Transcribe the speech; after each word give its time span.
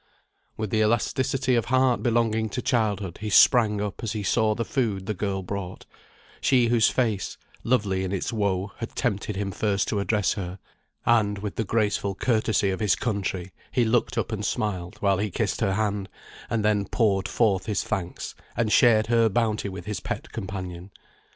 With 0.57 0.71
the 0.71 0.79
elasticity 0.81 1.53
of 1.53 1.65
heart 1.65 2.01
belonging 2.01 2.49
to 2.49 2.61
childhood 2.63 3.19
he 3.21 3.29
sprang 3.29 3.79
up 3.79 4.01
as 4.03 4.13
he 4.13 4.23
saw 4.23 4.55
the 4.55 4.65
food 4.65 5.05
the 5.05 5.13
girl 5.13 5.43
brought; 5.43 5.85
she 6.41 6.69
whose 6.69 6.89
face, 6.89 7.37
lovely 7.63 8.03
in 8.03 8.11
its 8.11 8.33
woe, 8.33 8.71
had 8.77 8.95
tempted 8.95 9.35
him 9.35 9.51
first 9.51 9.87
to 9.89 9.99
address 9.99 10.33
her; 10.33 10.57
and, 11.05 11.37
with 11.37 11.55
the 11.55 11.63
graceful 11.63 12.15
courtesy 12.15 12.71
of 12.71 12.79
his 12.79 12.95
country, 12.95 13.51
he 13.71 13.85
looked 13.85 14.17
up 14.17 14.31
and 14.31 14.43
smiled 14.43 14.95
while 15.01 15.19
he 15.19 15.29
kissed 15.29 15.61
her 15.61 15.75
hand, 15.75 16.09
and 16.49 16.65
then 16.65 16.87
poured 16.87 17.27
forth 17.27 17.67
his 17.67 17.83
thanks, 17.83 18.33
and 18.57 18.71
shared 18.71 19.05
her 19.05 19.29
bounty 19.29 19.69
with 19.69 19.85
his 19.85 19.99
little 19.99 20.05
pet 20.15 20.31
companion. 20.31 20.89